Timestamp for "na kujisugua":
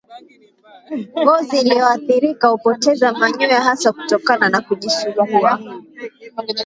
4.49-5.59